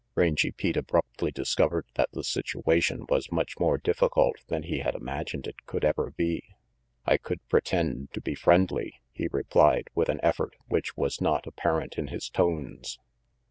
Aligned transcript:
Rangy 0.15 0.49
Pete 0.51 0.77
abruptly 0.77 1.29
discovered 1.29 1.85
that 1.93 2.09
the 2.11 2.23
situation 2.23 3.05
was 3.07 3.31
much 3.31 3.59
more 3.59 3.77
difficult 3.77 4.37
than 4.47 4.63
he 4.63 4.79
had 4.79 4.95
imagined 4.95 5.45
it 5.45 5.67
could 5.67 5.85
ever 5.85 6.09
be. 6.09 6.41
"I 7.05 7.17
could 7.17 7.47
pretend 7.49 8.11
to 8.13 8.19
be 8.19 8.33
friendly," 8.33 8.95
he 9.11 9.27
replied 9.31 9.89
with 9.93 10.09
an 10.09 10.19
effort 10.23 10.55
which 10.67 10.97
was 10.97 11.21
not 11.21 11.45
apparent 11.45 11.99
in 11.99 12.07
his 12.07 12.29
tones. 12.31 12.97